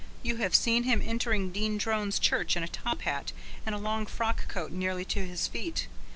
You 0.23 0.37
have 0.37 0.55
seen 0.55 0.81
him 0.85 0.99
entering 1.05 1.51
Dean 1.51 1.77
Drone's 1.77 2.17
church 2.17 2.57
in 2.57 2.63
a 2.63 2.67
top 2.67 3.03
hat 3.03 3.33
and 3.67 3.75
a 3.75 3.77
long 3.77 4.07
frock 4.07 4.47
coat 4.47 4.71
nearly 4.71 5.05
to 5.05 5.27
his 5.27 5.45
feet. 5.47 5.85